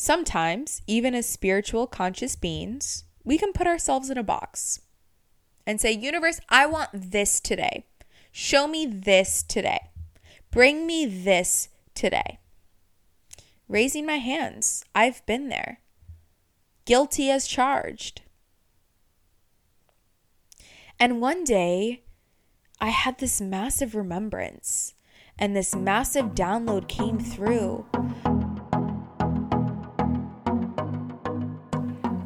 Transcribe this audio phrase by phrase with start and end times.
[0.00, 4.80] sometimes, even as spiritual conscious beings, we can put ourselves in a box
[5.66, 7.84] and say, Universe, I want this today.
[8.32, 9.90] Show me this today.
[10.50, 12.38] Bring me this today.
[13.68, 15.80] Raising my hands, I've been there.
[16.86, 18.22] Guilty as charged.
[20.98, 22.04] And one day,
[22.80, 24.94] I had this massive remembrance,
[25.38, 27.84] and this massive download came through.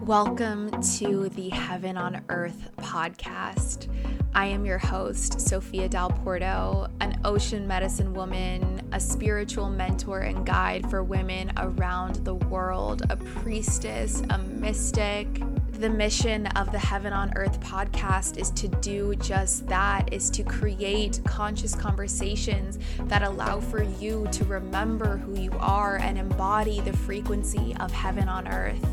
[0.07, 3.89] Welcome to the Heaven on Earth podcast.
[4.35, 10.45] I am your host, Sophia Dal Porto, an ocean medicine woman, a spiritual mentor and
[10.45, 15.27] guide for women around the world, a priestess, a mystic.
[15.73, 20.43] The mission of the Heaven on Earth podcast is to do just that, is to
[20.43, 26.93] create conscious conversations that allow for you to remember who you are and embody the
[26.93, 28.87] frequency of heaven on earth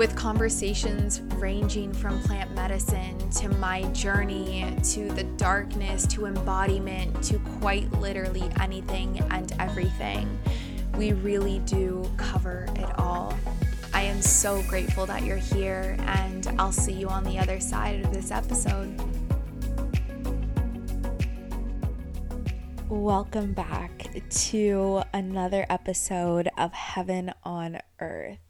[0.00, 7.38] with conversations ranging from plant medicine to my journey to the darkness to embodiment to
[7.60, 10.40] quite literally anything and everything.
[10.94, 13.34] We really do cover it all.
[13.92, 18.02] I am so grateful that you're here, and I'll see you on the other side
[18.02, 18.98] of this episode.
[22.88, 28.49] Welcome back to another episode of Heaven on Earth.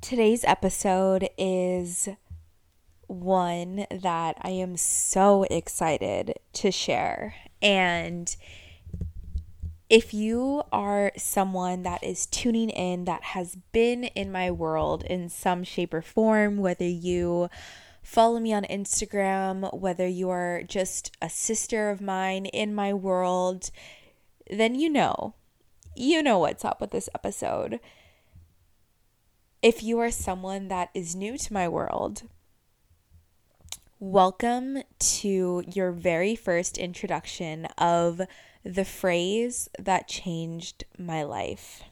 [0.00, 2.08] Today's episode is
[3.06, 7.34] one that I am so excited to share.
[7.60, 8.34] And
[9.90, 15.28] if you are someone that is tuning in that has been in my world in
[15.28, 17.50] some shape or form, whether you
[18.02, 23.70] follow me on Instagram, whether you are just a sister of mine in my world,
[24.50, 25.34] then you know.
[25.94, 27.80] You know what's up with this episode.
[29.62, 32.22] If you are someone that is new to my world,
[33.98, 38.22] welcome to your very first introduction of
[38.64, 41.82] the phrase that changed my life.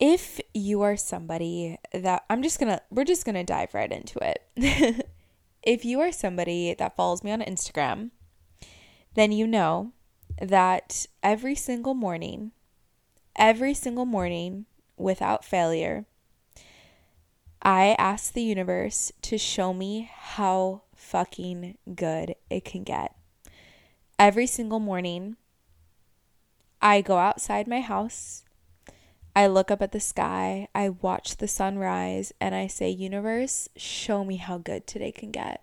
[0.00, 5.06] If you are somebody that I'm just gonna, we're just gonna dive right into it.
[5.62, 8.12] if you are somebody that follows me on Instagram,
[9.12, 9.92] then you know
[10.40, 12.52] that every single morning
[13.36, 14.66] every single morning
[14.96, 16.06] without failure,
[17.62, 23.14] I ask the universe to show me how fucking good it can get.
[24.18, 25.36] Every single morning,
[26.80, 28.44] I go outside my house.
[29.34, 34.24] I look up at the sky, I watch the sunrise, and I say, Universe, show
[34.24, 35.62] me how good today can get.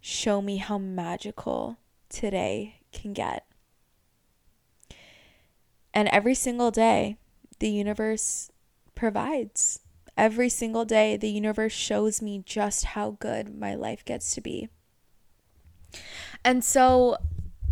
[0.00, 1.76] Show me how magical
[2.08, 3.46] today can get.
[5.94, 7.16] And every single day,
[7.58, 8.50] the universe
[8.94, 9.80] provides.
[10.16, 14.68] Every single day, the universe shows me just how good my life gets to be.
[16.44, 17.16] And so,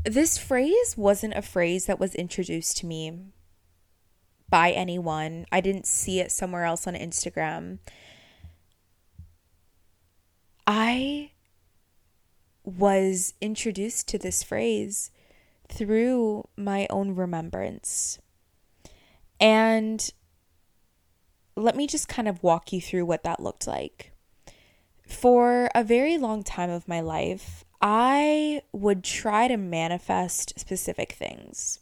[0.05, 3.19] this phrase wasn't a phrase that was introduced to me
[4.49, 5.47] by anyone.
[5.53, 7.79] I didn't see it somewhere else on Instagram.
[10.67, 11.33] I
[12.65, 15.11] was introduced to this phrase
[15.71, 18.19] through my own remembrance.
[19.39, 20.11] And
[21.57, 24.13] let me just kind of walk you through what that looked like.
[25.07, 31.81] For a very long time of my life, I would try to manifest specific things.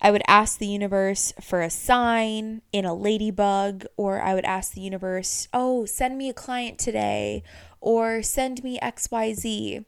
[0.00, 4.72] I would ask the universe for a sign in a ladybug, or I would ask
[4.72, 7.44] the universe, oh, send me a client today,
[7.80, 9.84] or send me XYZ.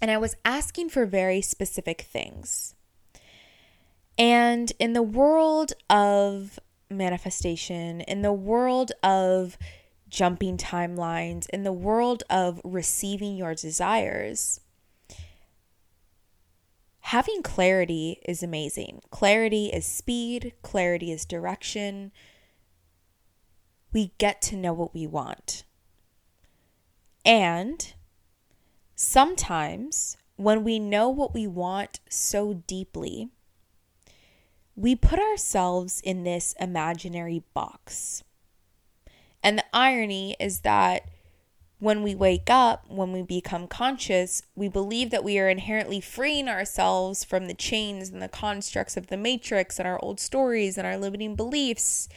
[0.00, 2.74] And I was asking for very specific things.
[4.16, 6.58] And in the world of
[6.90, 9.58] manifestation, in the world of
[10.08, 14.60] jumping timelines, in the world of receiving your desires,
[17.00, 19.02] having clarity is amazing.
[19.10, 22.10] Clarity is speed, clarity is direction.
[23.92, 25.64] We get to know what we want.
[27.24, 27.92] And
[29.00, 33.28] Sometimes, when we know what we want so deeply,
[34.74, 38.24] we put ourselves in this imaginary box.
[39.40, 41.08] And the irony is that
[41.78, 46.48] when we wake up, when we become conscious, we believe that we are inherently freeing
[46.48, 50.88] ourselves from the chains and the constructs of the matrix and our old stories and
[50.88, 52.08] our limiting beliefs.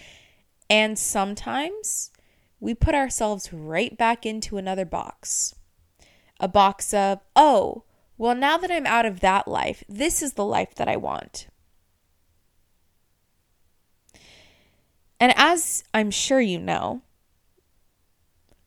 [0.67, 2.09] And sometimes
[2.59, 5.53] we put ourselves right back into another box
[6.41, 7.83] a box of, oh,
[8.17, 11.47] well, now that I'm out of that life, this is the life that I want.
[15.19, 17.03] And as I'm sure you know,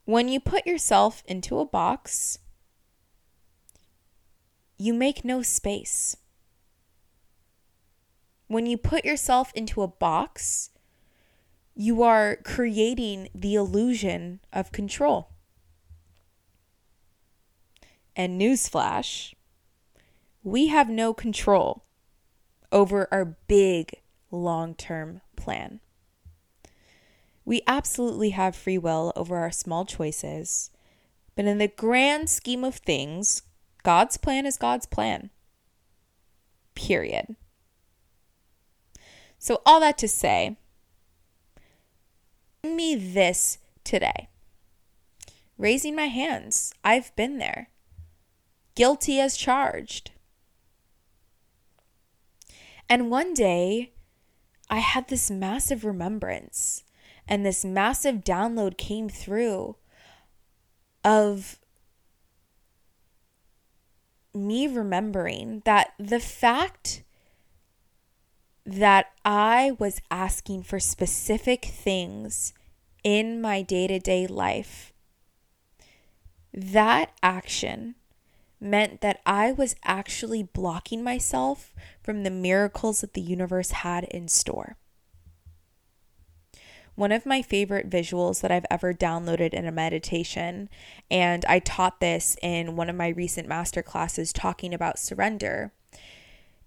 [0.05, 2.39] when you put yourself into a box,
[4.79, 6.17] you make no space.
[8.47, 10.71] When you put yourself into a box,
[11.75, 15.34] you are creating the illusion of control.
[18.17, 19.35] And newsflash,
[20.43, 21.85] we have no control
[22.71, 23.95] over our big
[24.31, 25.81] long term plan.
[27.45, 30.71] We absolutely have free will over our small choices,
[31.35, 33.43] but in the grand scheme of things,
[33.83, 35.31] God's plan is God's plan.
[36.75, 37.37] Period.
[39.39, 40.57] So, all that to say,
[42.65, 44.29] me this today.
[45.59, 47.69] Raising my hands, I've been there.
[48.75, 50.11] Guilty as charged.
[52.89, 53.93] And one day,
[54.69, 56.85] I had this massive remembrance
[57.27, 59.77] and this massive download came through
[61.03, 61.59] of
[64.35, 67.03] me remembering that the fact
[68.67, 72.53] that I was asking for specific things
[73.03, 74.93] in my day to day life,
[76.53, 77.95] that action
[78.61, 84.29] meant that I was actually blocking myself from the miracles that the universe had in
[84.29, 84.77] store.
[86.95, 90.69] One of my favorite visuals that I've ever downloaded in a meditation,
[91.11, 95.73] and I taught this in one of my recent master classes talking about surrender,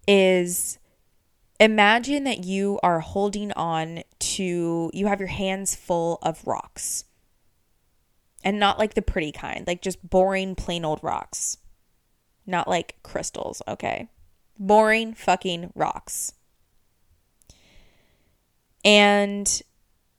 [0.06, 0.80] is
[1.60, 7.06] imagine that you are holding on to, you have your hands full of rocks.
[8.44, 11.58] And not like the pretty kind, like just boring, plain old rocks.
[12.48, 14.10] Not like crystals, okay?
[14.58, 16.34] Boring fucking rocks.
[18.84, 19.62] And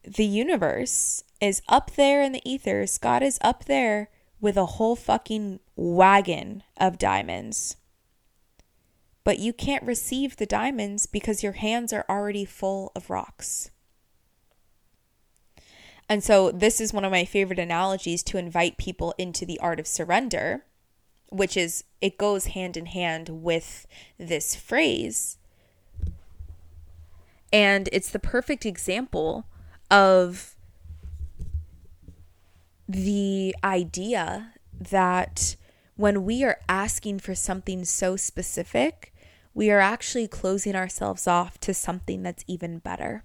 [0.05, 2.99] the universe is up there in the ethers.
[2.99, 4.11] God is up there
[4.41, 7.77] with a whole fucking wagon of diamonds
[9.29, 13.71] but you can't receive the diamonds because your hands are already full of rocks.
[16.09, 19.79] And so, this is one of my favorite analogies to invite people into the art
[19.79, 20.65] of surrender,
[21.31, 23.87] which is it goes hand in hand with
[24.19, 25.39] this phrase.
[27.53, 29.47] And it's the perfect example
[29.91, 30.55] of
[32.89, 35.57] the idea that
[35.97, 39.13] when we are asking for something so specific,
[39.55, 43.25] we are actually closing ourselves off to something that's even better.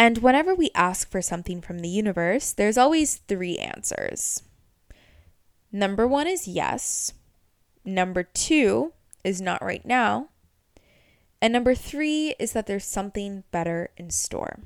[0.00, 4.42] And whenever we ask for something from the universe, there's always three answers.
[5.70, 7.12] Number one is yes.
[7.84, 8.94] Number two
[9.24, 10.30] is not right now.
[11.42, 14.60] And number three is that there's something better in store.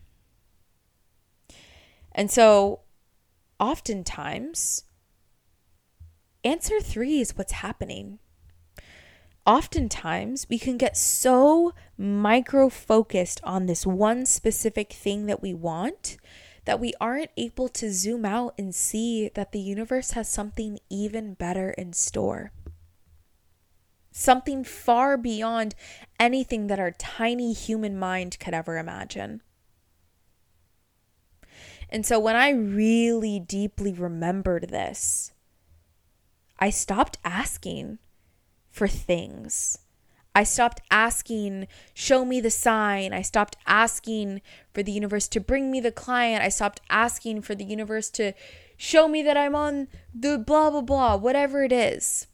[2.13, 2.83] And so,
[3.59, 4.85] oftentimes,
[6.45, 8.21] answer three is what's happening.
[9.47, 16.17] Oftentimes, we can get so micro focused on this one specific thing that we want
[16.65, 21.35] that we aren't able to zoom out and see that the universe has something even
[21.35, 22.53] better in store.
[24.11, 25.75] Something far beyond
[26.19, 29.43] anything that our tiny human mind could ever imagine.
[31.91, 35.33] And so, when I really deeply remembered this,
[36.59, 37.99] I stopped asking
[38.75, 39.79] for things.
[40.35, 43.13] I stopped asking, show me the sign.
[43.13, 46.43] I stopped asking for the universe to bring me the client.
[46.43, 48.33] I stopped asking for the universe to
[48.77, 52.27] show me that I'm on the blah, blah, blah, whatever it is.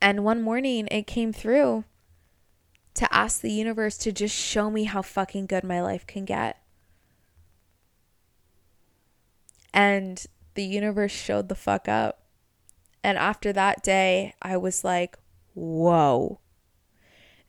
[0.00, 1.84] And one morning it came through
[2.94, 6.56] to ask the universe to just show me how fucking good my life can get.
[9.74, 12.23] And the universe showed the fuck up.
[13.04, 15.18] And after that day, I was like,
[15.52, 16.40] whoa.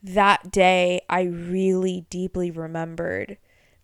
[0.03, 3.37] That day, I really deeply remembered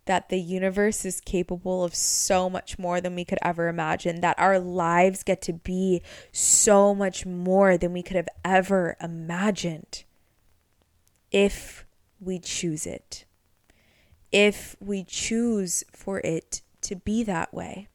[0.04, 4.38] that the universe is capable of so much more than we could ever imagine, that
[4.38, 10.04] our lives get to be so much more than we could have ever imagined
[11.30, 11.86] if
[12.20, 13.24] we choose it,
[14.30, 17.88] if we choose for it to be that way.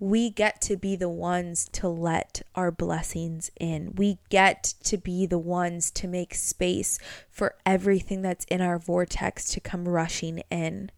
[0.00, 3.92] We get to be the ones to let our blessings in.
[3.94, 6.98] We get to be the ones to make space
[7.30, 10.90] for everything that's in our vortex to come rushing in.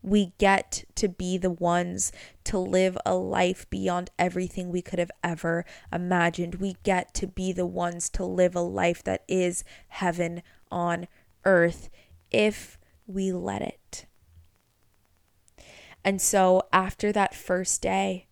[0.00, 2.12] We get to be the ones
[2.44, 6.56] to live a life beyond everything we could have ever imagined.
[6.56, 11.08] We get to be the ones to live a life that is heaven on
[11.44, 11.90] earth
[12.30, 12.78] if
[13.08, 14.06] we let it.
[16.04, 18.26] And so after that first day,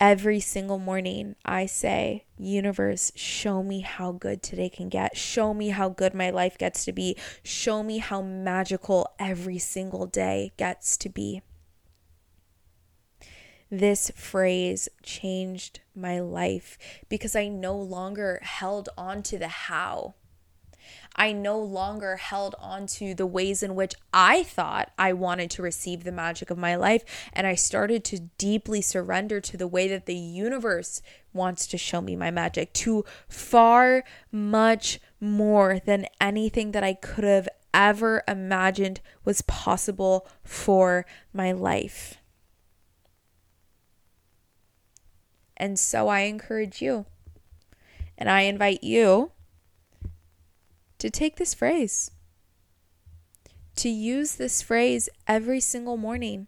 [0.00, 5.16] every single morning I say, Universe, show me how good today can get.
[5.16, 7.16] Show me how good my life gets to be.
[7.42, 11.42] Show me how magical every single day gets to be.
[13.70, 20.14] This phrase changed my life because I no longer held on to the how.
[21.16, 25.62] I no longer held on to the ways in which I thought I wanted to
[25.62, 27.04] receive the magic of my life.
[27.32, 31.00] And I started to deeply surrender to the way that the universe
[31.32, 37.24] wants to show me my magic, to far much more than anything that I could
[37.24, 42.18] have ever imagined was possible for my life.
[45.56, 47.06] And so I encourage you
[48.18, 49.32] and I invite you
[50.98, 52.10] to take this phrase,
[53.76, 56.46] to use this phrase every single morning,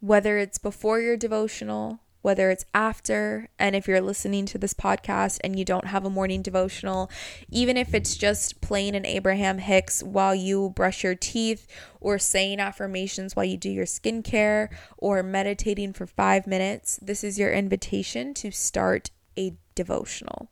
[0.00, 5.38] whether it's before your devotional, whether it's after, and if you're listening to this podcast
[5.42, 7.10] and you don't have a morning devotional,
[7.48, 11.66] even if it's just playing an Abraham Hicks while you brush your teeth,
[11.98, 17.38] or saying affirmations while you do your skincare, or meditating for five minutes, this is
[17.38, 20.50] your invitation to start a devotional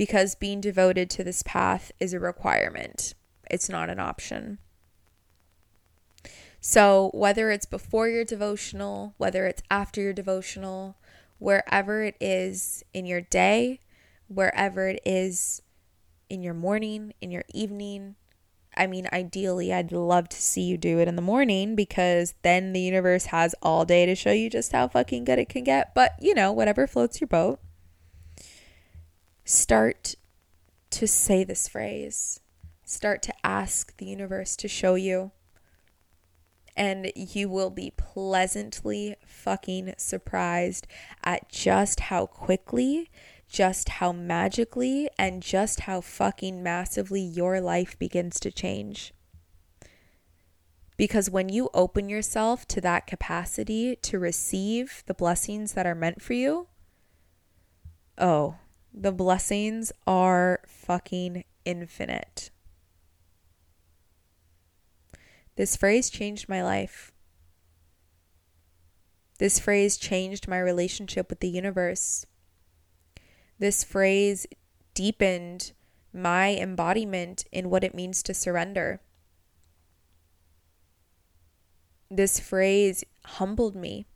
[0.00, 3.12] because being devoted to this path is a requirement,
[3.50, 4.56] it's not an option.
[6.58, 10.96] So, whether it's before your devotional, whether it's after your devotional,
[11.38, 13.80] wherever it is in your day,
[14.26, 15.60] wherever it is
[16.30, 18.14] in your morning, in your evening,
[18.74, 22.72] I mean, ideally, I'd love to see you do it in the morning because then
[22.72, 25.94] the universe has all day to show you just how fucking good it can get.
[25.94, 27.60] But, you know, whatever floats your boat
[29.50, 30.14] start
[30.90, 32.40] to say this phrase.
[32.84, 35.32] Start to ask the universe to show you.
[36.76, 40.86] And you will be pleasantly fucking surprised
[41.24, 43.10] at just how quickly,
[43.48, 49.12] just how magically, and just how fucking massively your life begins to change.
[50.96, 56.22] Because when you open yourself to that capacity to receive the blessings that are meant
[56.22, 56.68] for you,
[58.16, 58.56] oh,
[58.92, 62.50] the blessings are fucking infinite.
[65.56, 67.12] This phrase changed my life.
[69.38, 72.26] This phrase changed my relationship with the universe.
[73.58, 74.46] This phrase
[74.94, 75.72] deepened
[76.12, 79.00] my embodiment in what it means to surrender.
[82.10, 84.06] This phrase humbled me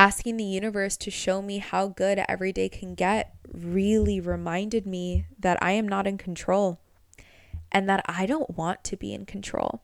[0.00, 5.26] asking the universe to show me how good every day can get really reminded me
[5.38, 6.80] that I am not in control
[7.70, 9.82] and that I don't want to be in control.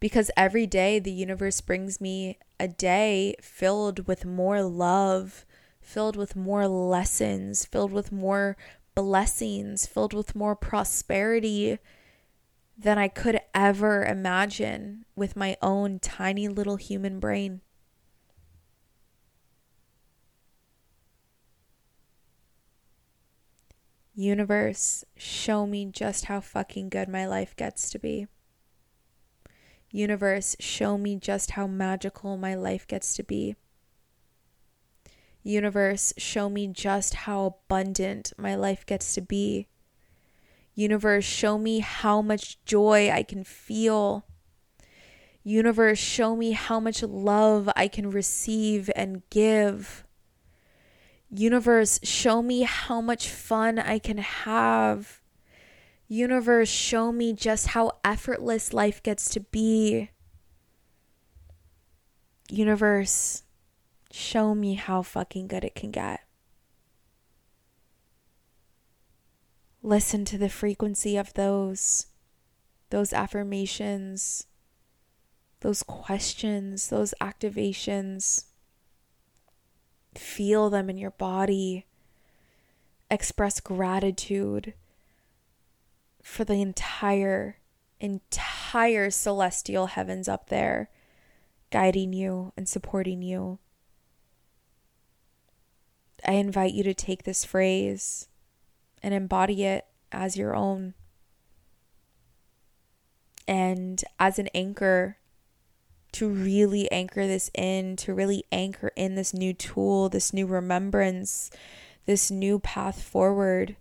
[0.00, 5.44] Because every day the universe brings me a day filled with more love,
[5.82, 8.56] filled with more lessons, filled with more
[8.94, 11.78] blessings, filled with more prosperity
[12.78, 17.60] than I could ever imagine with my own tiny little human brain.
[24.16, 28.28] Universe, show me just how fucking good my life gets to be.
[29.90, 33.56] Universe, show me just how magical my life gets to be.
[35.42, 39.66] Universe, show me just how abundant my life gets to be.
[40.74, 44.24] Universe, show me how much joy I can feel.
[45.42, 50.03] Universe, show me how much love I can receive and give.
[51.36, 55.20] Universe, show me how much fun I can have.
[56.06, 60.10] Universe, show me just how effortless life gets to be.
[62.48, 63.42] Universe,
[64.12, 66.20] show me how fucking good it can get.
[69.82, 72.06] Listen to the frequency of those
[72.90, 74.46] those affirmations,
[75.62, 78.44] those questions, those activations.
[80.14, 81.86] Feel them in your body.
[83.10, 84.74] Express gratitude
[86.22, 87.58] for the entire,
[88.00, 90.88] entire celestial heavens up there
[91.70, 93.58] guiding you and supporting you.
[96.26, 98.28] I invite you to take this phrase
[99.02, 100.94] and embody it as your own.
[103.46, 105.18] And as an anchor,
[106.14, 111.50] to really anchor this in, to really anchor in this new tool, this new remembrance,
[112.06, 113.76] this new path forward,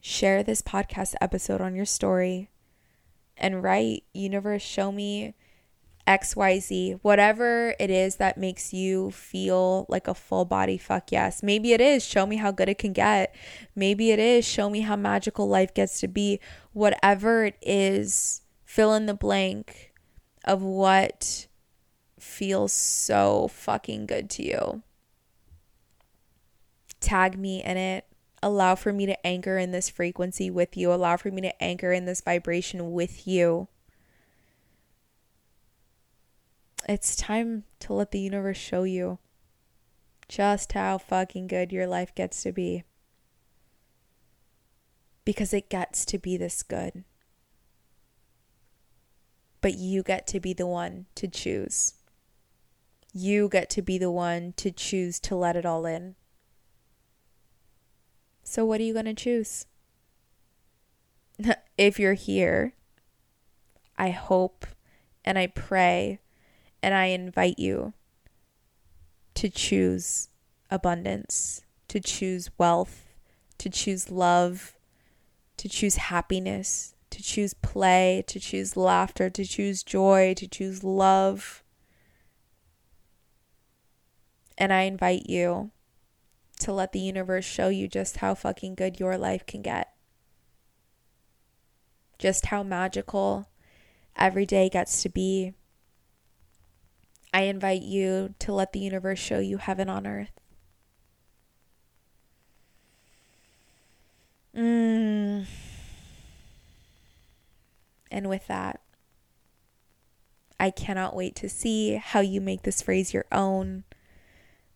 [0.00, 2.50] share this podcast episode on your story
[3.36, 5.34] and write, Universe, show me
[6.08, 11.44] XYZ, whatever it is that makes you feel like a full body fuck yes.
[11.44, 13.32] Maybe it is, show me how good it can get.
[13.76, 16.40] Maybe it is, show me how magical life gets to be.
[16.72, 19.91] Whatever it is, fill in the blank
[20.44, 21.46] of what
[22.18, 24.82] feels so fucking good to you.
[27.00, 28.06] Tag me in it.
[28.42, 30.92] Allow for me to anchor in this frequency with you.
[30.92, 33.68] Allow for me to anchor in this vibration with you.
[36.88, 39.18] It's time to let the universe show you
[40.28, 42.84] just how fucking good your life gets to be.
[45.24, 47.04] Because it gets to be this good.
[49.62, 51.94] But you get to be the one to choose.
[53.14, 56.16] You get to be the one to choose to let it all in.
[58.42, 59.64] So, what are you going to choose?
[61.78, 62.74] if you're here,
[63.96, 64.66] I hope
[65.24, 66.18] and I pray
[66.82, 67.92] and I invite you
[69.34, 70.28] to choose
[70.70, 73.14] abundance, to choose wealth,
[73.58, 74.74] to choose love,
[75.58, 81.62] to choose happiness, to choose play, to choose laughter, to choose joy, to choose love.
[84.56, 85.70] And I invite you
[86.60, 89.92] to let the universe show you just how fucking good your life can get.
[92.18, 93.50] Just how magical
[94.16, 95.52] every day gets to be.
[97.34, 100.40] I invite you to let the universe show you heaven on earth.
[104.56, 105.46] Mm.
[108.12, 108.80] And with that,
[110.60, 113.84] I cannot wait to see how you make this phrase your own.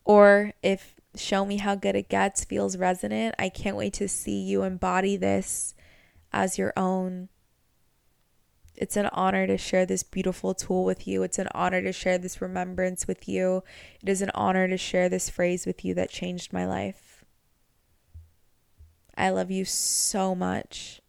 [0.04, 4.40] Or if show me how good it gets feels resonant, I can't wait to see
[4.40, 5.74] you embody this
[6.32, 7.28] as your own.
[8.74, 11.22] It's an honor to share this beautiful tool with you.
[11.22, 13.62] It's an honor to share this remembrance with you.
[14.02, 17.24] It is an honor to share this phrase with you that changed my life.
[19.16, 21.00] I love you so much.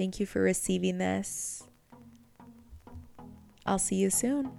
[0.00, 1.62] Thank you for receiving this.
[3.66, 4.50] I'll see you soon.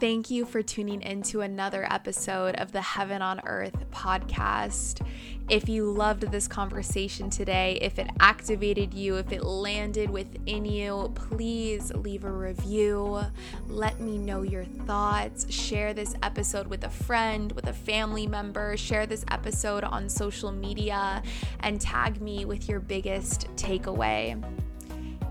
[0.00, 5.06] Thank you for tuning into another episode of the Heaven on Earth podcast.
[5.48, 11.10] If you loved this conversation today, if it activated you, if it landed within you,
[11.14, 13.22] please leave a review.
[13.66, 15.50] Let me know your thoughts.
[15.50, 18.76] Share this episode with a friend, with a family member.
[18.76, 21.22] Share this episode on social media
[21.60, 24.38] and tag me with your biggest takeaway.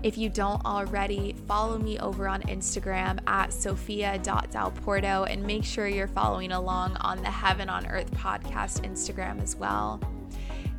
[0.02, 6.06] If you don't already, follow me over on Instagram at sophia.dalporto and make sure you're
[6.06, 10.00] following along on the Heaven on Earth podcast Instagram as well.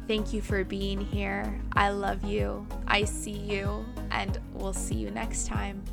[0.08, 1.60] Thank you for being here.
[1.74, 2.66] I love you.
[2.88, 5.84] I see you, and we'll see you next time.